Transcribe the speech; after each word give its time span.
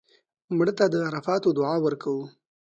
مړه 0.57 0.73
ته 0.77 0.85
د 0.93 0.95
عرفاتو 1.07 1.49
دعا 1.57 1.75
ورکوو 1.81 2.25